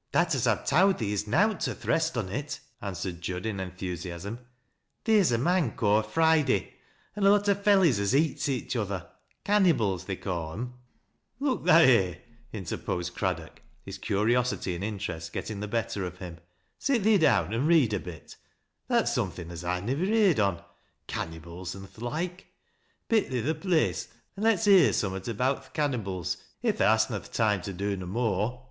[0.12, 3.60] "That as I've towd thee is nowt to th' rest on it,'' answered Jud in
[3.60, 4.38] enthusiasm."
[5.04, 6.76] Theer's a men ca'd Friday,
[7.14, 9.10] an' a lot o' fellys as eats each other—
[9.44, 10.72] cannybles they ca' 'em"
[11.38, 16.38] "Look tha here," interposed Craddock, his curiosity and interest getting the better of him."
[16.78, 18.38] Sit thee down and read a bit.
[18.88, 20.64] That's something as I nivver heard on—
[21.08, 22.46] cannybles an' th' loike.
[23.10, 27.18] Pick thee th' place, an' let's lioar Bummat about th' cannybles if tha has na
[27.18, 28.66] th' toime to do no more."